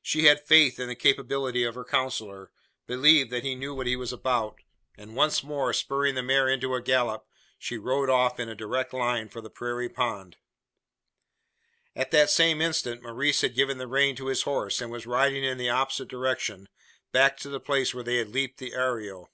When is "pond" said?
9.90-10.38